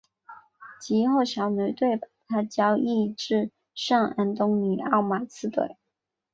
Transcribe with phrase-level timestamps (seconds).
[0.79, 5.77] 及后小牛队把他交易至圣安东尼奥马刺队。